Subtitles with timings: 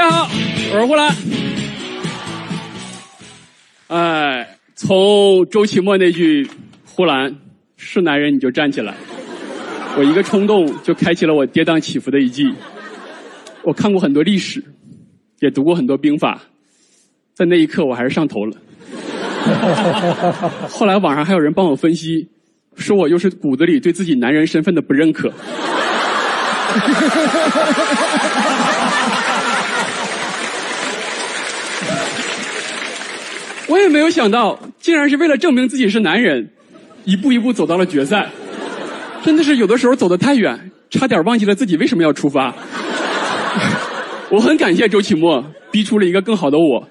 [0.00, 0.30] 家好，
[0.72, 1.14] 我是呼兰。
[3.88, 6.48] 哎，从周奇墨那句
[6.86, 7.36] “呼兰
[7.76, 8.94] 是男人你就站起来”，
[9.98, 12.50] 我一个冲动就开启了我跌宕起伏的一季。
[13.62, 14.64] 我看过很多历史，
[15.40, 16.40] 也读过很多兵法，
[17.34, 18.56] 在那一刻我还是上头了。
[20.66, 22.26] 后来网上还有人帮我分析，
[22.74, 25.30] 说我又是骨子里对自己男人身份的不认可。
[33.70, 36.50] 我也没有想到，竟然是为了证明自己是男人，
[37.04, 38.28] 一步一步走到了决赛。
[39.22, 42.52] 真的是有的时候走得太远，差点忘记了自己为什么要出发。
[44.28, 46.88] 我很感谢周启墨，逼出了一个更好的我，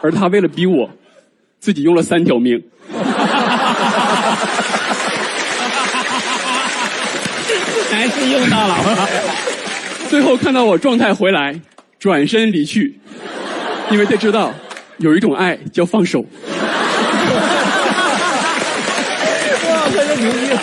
[0.00, 0.88] 而他为了逼我，
[1.58, 2.62] 自己用了三条命。
[7.90, 8.76] 还是用到了。
[10.08, 11.60] 最后看到我状态回来，
[11.98, 12.96] 转身离去，
[13.90, 14.54] 因为他知道
[14.98, 16.20] 有一种爱叫放手。
[16.20, 16.26] 哇，
[19.90, 20.60] 太牛逼了！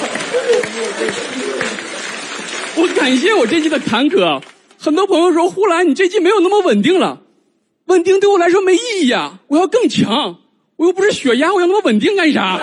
[2.75, 4.41] 我感谢我这季的坎坷。
[4.79, 7.21] 很多朋友说呼兰，你这季没有那么稳定了，
[7.85, 9.39] 稳定对我来说没意义啊！
[9.47, 10.39] 我要更强，
[10.75, 12.59] 我又不是血压，我要那么稳定干啥？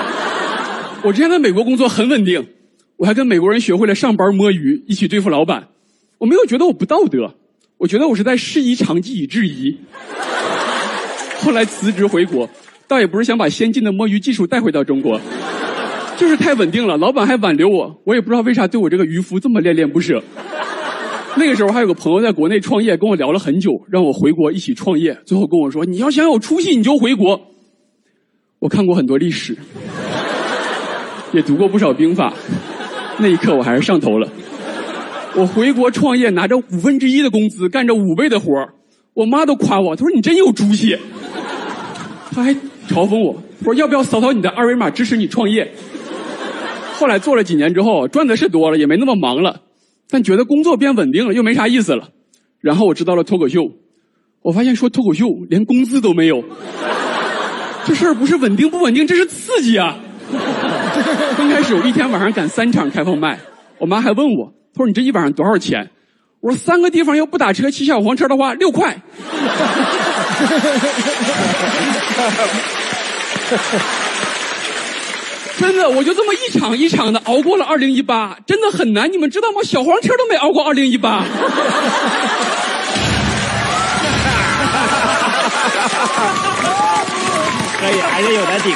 [1.02, 2.48] 我之前在美国工作很稳定，
[2.96, 5.68] 我还跟美国人学会了上班摸鱼，一起对付老板。
[6.18, 7.34] 我没有觉得我不道德，
[7.78, 9.78] 我觉得我是在师夷长技以制宜。
[11.42, 12.48] 后来辞职回国，
[12.86, 15.20] 倒也不是想把先进的摸鱼技术带回到中国，
[16.16, 20.22] 就是太稳定了，老板还挽留我，我也不知道为啥对我这个渔夫这么恋恋不舍。
[21.36, 25.16] 那个时候还有个朋友在国内创业，跟我聊了很久，让我回国一起创业。
[25.24, 27.40] 最后跟我说：“你要想有出息，你就回国。”
[28.58, 29.56] 我看过很多历史，
[31.32, 32.34] 也读过不少兵法，
[33.18, 34.28] 那一刻我还是上头了。
[35.36, 38.52] 我回国创业，拿着五分之一的工资，干着五倍的活
[39.14, 40.96] 我妈都夸我，她说你真有出息。
[42.32, 42.54] 她还
[42.88, 45.72] 嘲讽我，说要不要扫扫你的二维码支持你创业？
[46.94, 49.62] 后来做了几年之后，赚的是多了，也没那么忙了。
[50.08, 52.08] 但觉得工作变稳定了，又没啥意思了。
[52.60, 53.60] 然后我知道了脱口秀，
[54.42, 56.44] 我发现说脱口秀连工资都没有。
[57.86, 59.98] 这事儿不是稳定不稳定，这是刺激啊！
[61.36, 63.38] 刚开始我一天晚上赶三场开放麦，
[63.78, 65.90] 我妈还问我，她说你这一晚上多少钱？
[66.40, 68.96] 我说三个地方要不打车骑小黄车的话六块。
[75.58, 79.60] 真的，我就这么一场一场的熬过了二零一八，真的很难，你们知道吗？
[79.62, 81.22] 小黄车都没熬过二零一八。
[87.78, 88.74] 可以，还是有的顶。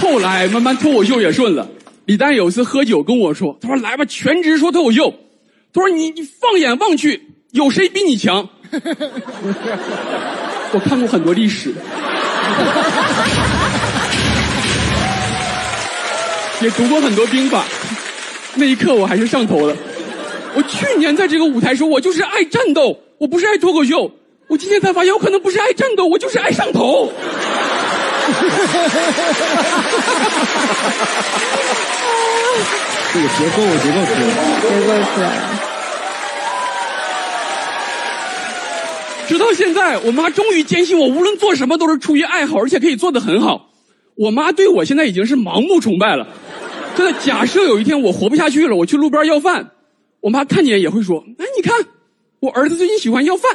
[0.00, 1.68] 后来慢慢脱口秀也顺了。
[2.06, 5.14] 李诞有一次喝酒跟我说：“他说来吧，全职说脱口秀。
[5.74, 7.20] 他说你你放眼望去，
[7.50, 8.48] 有谁比你强？”
[10.72, 11.74] 我看过很多历史。
[16.62, 17.64] 也读过很多兵法，
[18.54, 19.76] 那一刻我还是上头了。
[20.54, 24.10] 我去年在这个舞台说，我就是爱战斗，我不是爱脱口秀。
[24.46, 27.12] 我今天才发现，我可能不是爱战斗，我就是爱上头。
[33.12, 34.10] 这个结构，结构是，
[34.68, 35.16] 结构是。
[39.26, 43.70] 直到现在，我妈终于坚信我无论做什么都是出于爱好，而且可以做得很好。
[44.16, 46.26] 我妈对我现在已经是盲目崇拜了。
[46.94, 49.70] 真的，假设有一天我活不下去了，我去路边要饭，
[50.20, 51.74] 我妈看见也会说：“哎，你看，
[52.40, 53.50] 我儿子最近喜欢要饭，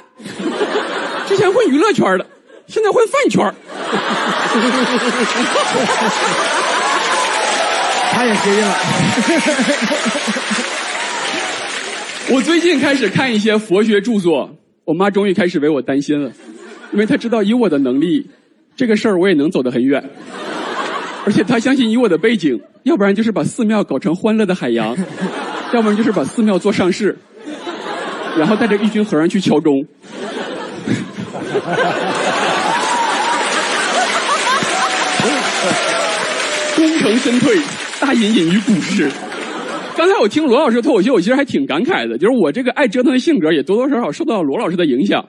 [1.28, 2.26] 之前混娱乐圈的，
[2.68, 3.54] 现在混饭圈。”
[8.12, 8.78] 他也接应了。
[12.32, 14.50] 我最近开始看一些佛学著作，
[14.86, 16.32] 我妈终于开始为我担心了，
[16.92, 18.30] 因为她知道以我的能力，
[18.76, 20.04] 这个事儿我也能走得很远。
[21.26, 24.96] 而且她相信以我的背景，要不然就是把寺庙搞成欢乐的海洋，
[25.74, 27.18] 要不然就是把寺庙做上市，
[28.38, 29.86] 然后带着一群和尚去敲钟。
[37.00, 37.56] 成身退，
[38.00, 39.10] 大隐隐于股市。
[39.96, 45.26] 刚才我听罗老师脱口秀，我其实还挺感慨的，就是我这个爱折腾的性格也多多少少受到了罗老师的影响。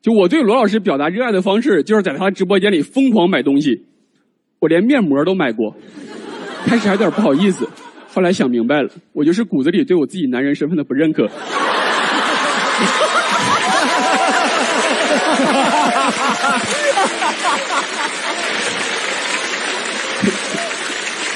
[0.00, 3.86] 就我对罗老师表达热爱的方式，就是在他直播间里疯狂买东西。
[4.58, 5.76] 我连面膜都买过，
[6.66, 7.68] 开始还有点不好意思，
[8.12, 11.28] 后来想明白了，我就是骨子里对我自己男人身份的不认可。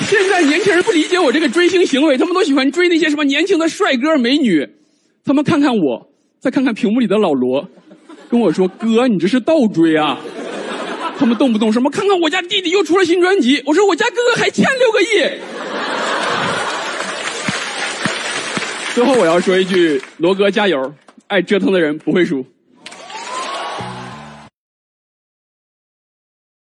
[0.07, 4.69] 现在年轻人不理解我这个追星行为，他们都喜欢追那些什么年轻的帅哥美女，
[5.25, 6.11] 他们看看我。
[6.39, 7.67] 再看看屏幕里的老罗，
[8.29, 10.21] 跟我说：“哥，你这是倒追啊！”
[11.19, 15.07] 他们动不动什么看看我家弟弟又出了新专辑，我说我家哥哥还欠六个亿。
[18.95, 20.93] 最后我要说一句：罗哥加油！
[21.29, 22.45] 爱折腾的人不会输。